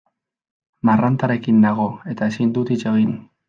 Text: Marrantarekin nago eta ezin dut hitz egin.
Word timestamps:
Marrantarekin 0.89 1.61
nago 1.67 1.87
eta 2.17 2.33
ezin 2.33 2.53
dut 2.59 2.77
hitz 2.77 2.83
egin. 2.97 3.17